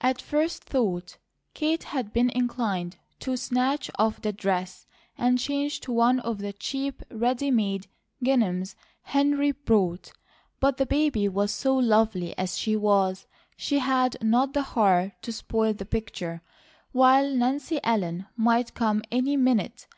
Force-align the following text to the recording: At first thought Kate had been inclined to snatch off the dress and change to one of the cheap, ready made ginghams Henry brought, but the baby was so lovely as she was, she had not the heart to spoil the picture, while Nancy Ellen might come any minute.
At 0.00 0.22
first 0.22 0.62
thought 0.62 1.16
Kate 1.54 1.82
had 1.82 2.12
been 2.12 2.30
inclined 2.30 2.98
to 3.18 3.36
snatch 3.36 3.90
off 3.98 4.20
the 4.22 4.32
dress 4.32 4.86
and 5.18 5.40
change 5.40 5.80
to 5.80 5.92
one 5.92 6.20
of 6.20 6.38
the 6.38 6.52
cheap, 6.52 7.02
ready 7.10 7.50
made 7.50 7.88
ginghams 8.24 8.76
Henry 9.02 9.50
brought, 9.50 10.12
but 10.60 10.76
the 10.76 10.86
baby 10.86 11.26
was 11.28 11.50
so 11.50 11.74
lovely 11.76 12.32
as 12.38 12.56
she 12.56 12.76
was, 12.76 13.26
she 13.56 13.80
had 13.80 14.16
not 14.22 14.52
the 14.52 14.62
heart 14.62 15.20
to 15.22 15.32
spoil 15.32 15.72
the 15.74 15.84
picture, 15.84 16.42
while 16.92 17.34
Nancy 17.34 17.80
Ellen 17.82 18.26
might 18.36 18.74
come 18.74 19.02
any 19.10 19.36
minute. 19.36 19.88